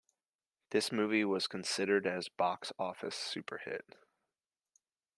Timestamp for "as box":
2.07-2.71